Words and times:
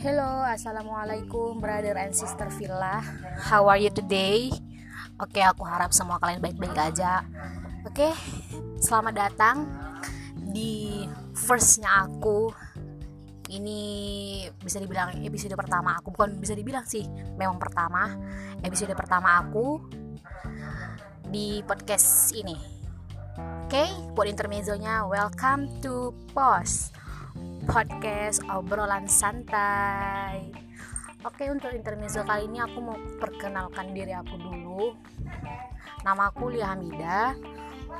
assalamualaikum 0.00 1.60
brother 1.60 1.92
and 2.00 2.16
sister 2.16 2.48
Villa. 2.56 3.04
How 3.36 3.68
are 3.68 3.76
you 3.76 3.92
today? 3.92 4.48
Oke, 5.20 5.44
aku 5.44 5.60
harap 5.68 5.92
semua 5.92 6.16
kalian 6.16 6.40
baik-baik 6.40 6.72
aja. 6.72 7.20
Oke, 7.84 8.08
selamat 8.80 9.12
datang 9.12 9.68
di 10.40 11.04
firstnya 11.36 12.08
aku. 12.08 12.48
Ini 13.52 13.80
bisa 14.64 14.80
dibilang 14.80 15.20
episode 15.20 15.52
pertama 15.52 16.00
aku, 16.00 16.16
bukan 16.16 16.32
bisa 16.40 16.56
dibilang 16.56 16.88
sih, 16.88 17.04
memang 17.36 17.60
pertama 17.60 18.16
episode 18.64 18.96
pertama 18.96 19.36
aku 19.36 19.84
di 21.28 21.60
podcast 21.68 22.32
ini. 22.32 22.56
Oke, 23.68 23.84
buat 24.16 24.32
intermezzonya, 24.32 25.04
welcome 25.04 25.68
to 25.84 26.16
Post 26.32 26.99
podcast 27.70 28.42
obrolan 28.50 29.06
santai. 29.06 30.50
Oke, 31.22 31.46
untuk 31.46 31.70
intermezzo 31.70 32.26
kali 32.26 32.50
ini 32.50 32.58
aku 32.58 32.82
mau 32.82 32.98
perkenalkan 33.22 33.94
diri 33.94 34.10
aku 34.10 34.34
dulu. 34.34 34.98
Nama 36.02 36.34
aku 36.34 36.50
Lia 36.50 36.74
Hamida. 36.74 37.38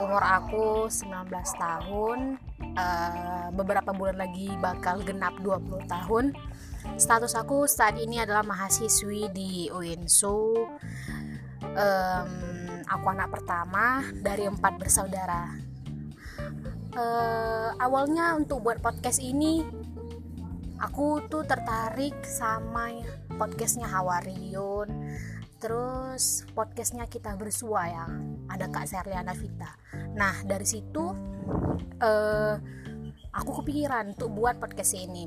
Umur 0.00 0.24
aku 0.24 0.88
19 0.88 1.28
tahun. 1.60 2.40
Uh, 2.80 3.52
beberapa 3.52 3.92
bulan 3.92 4.16
lagi 4.16 4.48
bakal 4.56 5.04
genap 5.04 5.36
20 5.44 5.84
tahun. 5.84 6.32
Status 6.96 7.36
aku 7.36 7.68
saat 7.68 8.00
ini 8.00 8.24
adalah 8.24 8.40
mahasiswi 8.48 9.28
di 9.36 9.68
UINSU. 9.68 10.64
Um, 11.76 12.30
aku 12.88 13.06
anak 13.12 13.28
pertama 13.28 14.00
dari 14.16 14.48
empat 14.48 14.80
bersaudara 14.80 15.67
uh, 16.98 17.70
awalnya 17.78 18.34
untuk 18.34 18.66
buat 18.66 18.82
podcast 18.82 19.22
ini 19.22 19.62
aku 20.82 21.22
tuh 21.30 21.46
tertarik 21.46 22.18
sama 22.26 22.90
podcastnya 23.38 23.86
Hawarion. 23.86 24.90
Terus 25.58 26.46
podcastnya 26.54 27.10
kita 27.10 27.34
bersua 27.34 27.90
yang 27.90 28.10
ada 28.46 28.70
Kak 28.70 28.86
Serliana 28.86 29.34
Vita. 29.34 29.74
Nah 30.14 30.42
dari 30.46 30.66
situ 30.66 31.02
uh, 32.02 32.54
aku 33.34 33.50
kepikiran 33.62 34.14
untuk 34.14 34.30
buat 34.34 34.58
podcast 34.58 34.94
ini. 34.94 35.26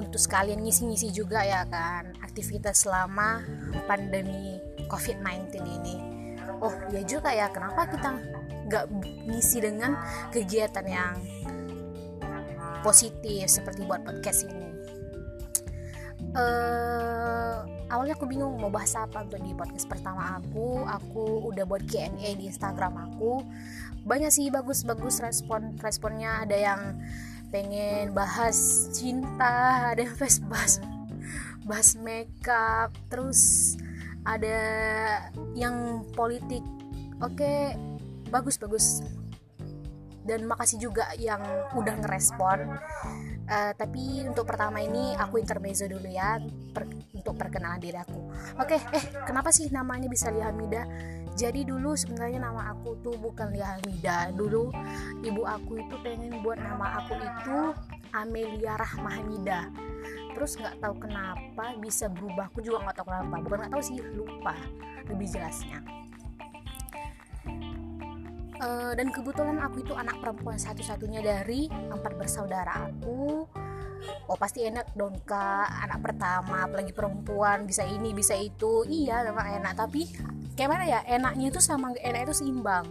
Untuk 0.00 0.16
sekalian 0.16 0.64
ngisi-ngisi 0.64 1.12
juga 1.12 1.44
ya 1.44 1.68
kan 1.68 2.16
aktivitas 2.24 2.88
selama 2.88 3.44
pandemi 3.84 4.56
COVID-19 4.88 5.60
ini 5.60 6.19
oh 6.58 6.74
ya 6.90 7.02
juga 7.06 7.30
ya. 7.30 7.46
Kenapa 7.54 7.86
kita 7.86 8.18
nggak 8.66 8.84
ngisi 9.30 9.62
dengan 9.62 9.94
kegiatan 10.34 10.86
yang 10.86 11.14
positif 12.82 13.46
seperti 13.46 13.86
buat 13.86 14.02
podcast 14.02 14.50
ini? 14.50 14.68
Uh, 16.30 17.66
awalnya 17.90 18.14
aku 18.14 18.30
bingung 18.30 18.54
mau 18.54 18.70
bahas 18.70 18.94
apa 18.94 19.26
untuk 19.26 19.42
di 19.42 19.54
podcast 19.54 19.86
pertama 19.86 20.38
aku. 20.42 20.82
Aku 20.86 21.50
udah 21.50 21.66
buat 21.66 21.86
Q&A 21.86 22.38
di 22.38 22.46
Instagram 22.46 23.10
aku. 23.10 23.42
Banyak 24.06 24.30
sih 24.30 24.46
bagus-bagus 24.48 25.18
respon 25.22 25.74
responnya. 25.82 26.46
Ada 26.46 26.56
yang 26.56 26.80
pengen 27.50 28.14
bahas 28.14 28.88
cinta 28.94 29.90
ada 29.90 30.06
yang 30.06 30.14
bahas 30.14 30.38
bahas 30.50 30.74
bahas 31.66 31.90
makeup 31.98 32.94
terus 33.10 33.74
ada 34.24 34.58
yang 35.56 36.04
politik 36.12 36.60
oke 37.20 37.36
okay, 37.36 37.76
bagus 38.28 38.56
bagus. 38.56 38.86
Dan 40.20 40.46
makasih 40.46 40.78
juga 40.78 41.10
yang 41.16 41.40
udah 41.74 41.96
ngerespon. 42.04 42.76
Uh, 43.50 43.72
tapi 43.74 44.22
untuk 44.22 44.46
pertama 44.46 44.78
ini 44.78 45.10
aku 45.18 45.42
intermezzo 45.42 45.90
dulu 45.90 46.06
ya 46.06 46.38
per, 46.70 46.86
untuk 47.16 47.34
perkenalan 47.34 47.82
diri 47.82 47.98
aku. 47.98 48.30
Oke 48.60 48.78
okay, 48.78 48.80
eh 48.94 49.04
kenapa 49.26 49.50
sih 49.50 49.66
namanya 49.74 50.06
bisa 50.06 50.30
Lia 50.30 50.52
Hamida? 50.52 50.86
Jadi 51.34 51.66
dulu 51.66 51.98
sebenarnya 51.98 52.46
nama 52.46 52.70
aku 52.70 53.00
tuh 53.02 53.16
bukan 53.18 53.50
Lia 53.50 53.74
Hamida. 53.74 54.30
Dulu 54.30 54.70
ibu 55.24 55.42
aku 55.42 55.82
itu 55.82 55.96
pengen 56.04 56.44
buat 56.46 56.62
nama 56.62 57.02
aku 57.02 57.16
itu 57.16 57.58
Amelia 58.14 58.78
Rahmahamida 58.78 59.89
terus 60.34 60.56
nggak 60.58 60.80
tahu 60.80 60.94
kenapa 61.08 61.74
bisa 61.78 62.06
berubah. 62.10 62.50
Aku 62.52 62.60
juga 62.64 62.84
nggak 62.86 62.96
tahu 63.02 63.06
kenapa. 63.10 63.34
Bukan 63.42 63.56
nggak 63.66 63.72
tahu 63.72 63.82
sih 63.82 63.98
lupa. 64.14 64.54
Lebih 65.08 65.26
jelasnya. 65.30 65.78
Uh, 68.60 68.92
dan 68.92 69.08
kebetulan 69.08 69.56
aku 69.56 69.80
itu 69.80 69.96
anak 69.96 70.20
perempuan 70.20 70.60
satu-satunya 70.60 71.24
dari 71.24 71.72
empat 71.72 72.12
bersaudara 72.20 72.92
aku. 72.92 73.48
Oh 74.28 74.36
pasti 74.36 74.64
enak 74.68 74.92
dong 74.96 75.16
kak. 75.24 75.68
Anak 75.88 76.04
pertama 76.04 76.68
apalagi 76.68 76.92
perempuan. 76.92 77.64
Bisa 77.64 77.84
ini 77.88 78.12
bisa 78.12 78.36
itu. 78.36 78.84
Iya 78.84 79.24
memang 79.28 79.60
enak. 79.60 79.72
Tapi 79.76 80.08
kayak 80.56 80.70
mana 80.70 80.84
ya? 80.84 81.00
Enaknya 81.08 81.48
itu 81.48 81.60
sama 81.60 81.96
enak 81.96 82.28
itu 82.28 82.44
seimbang. 82.44 82.84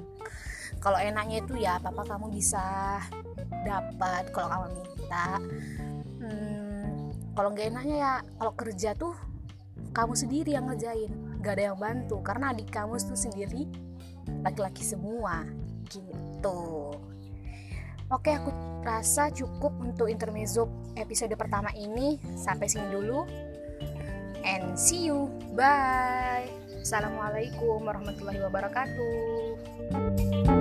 Kalau 0.80 0.98
enaknya 0.98 1.44
itu 1.44 1.54
ya 1.60 1.78
apa 1.78 1.92
apa 1.94 2.18
kamu 2.18 2.34
bisa 2.34 2.98
dapat. 3.68 4.30
Kalau 4.34 4.48
kamu 4.50 4.66
minta 4.74 5.28
hmm, 6.24 6.69
kalau 7.40 7.56
nggak 7.56 7.72
enaknya 7.72 7.98
ya 8.04 8.20
kalau 8.36 8.52
kerja 8.52 8.92
tuh 9.00 9.16
kamu 9.96 10.12
sendiri 10.12 10.60
yang 10.60 10.68
ngerjain. 10.68 11.08
Gak 11.40 11.56
ada 11.56 11.72
yang 11.72 11.80
bantu 11.80 12.20
karena 12.20 12.52
adik 12.52 12.68
kamu 12.68 13.00
tuh 13.00 13.16
sendiri 13.16 13.64
laki-laki 14.44 14.84
semua. 14.84 15.48
Gitu. 15.88 16.60
Oke 18.12 18.36
aku 18.36 18.52
rasa 18.84 19.32
cukup 19.32 19.72
untuk 19.80 20.12
intermezzo 20.12 20.68
episode 21.00 21.32
pertama 21.40 21.72
ini. 21.80 22.20
Sampai 22.36 22.68
sini 22.68 22.92
dulu. 22.92 23.24
And 24.44 24.76
see 24.76 25.08
you. 25.08 25.32
Bye. 25.56 26.52
Assalamualaikum 26.84 27.88
warahmatullahi 27.88 28.44
wabarakatuh 28.44 30.59